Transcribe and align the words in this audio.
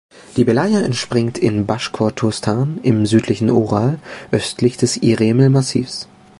Die 0.35 0.45
Belaja 0.45 0.79
entspringt 0.79 1.37
in 1.37 1.67
Baschkortostan 1.67 2.79
im 2.81 3.05
südlichen 3.05 3.51
Ural, 3.51 3.99
östlich 4.31 4.75
des 4.77 4.97
Iremel-Massivs. 4.97 6.07